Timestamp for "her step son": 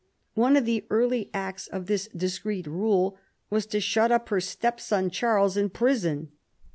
4.29-5.11